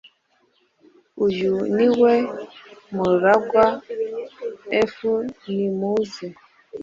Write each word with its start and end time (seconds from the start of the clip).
uyu 1.25 1.53
ni 1.75 1.87
we 2.01 2.13
muragwa 2.95 3.65
f 4.93 4.95
nimuze 5.53 6.27